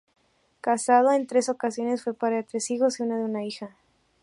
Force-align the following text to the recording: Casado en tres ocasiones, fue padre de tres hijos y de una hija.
Casado 0.61 1.11
en 1.11 1.27
tres 1.27 1.47
ocasiones, 1.47 2.01
fue 2.03 2.15
padre 2.15 2.37
de 2.37 2.43
tres 2.45 2.71
hijos 2.71 2.99
y 2.99 3.03
de 3.03 3.13
una 3.13 3.43
hija. 3.45 3.75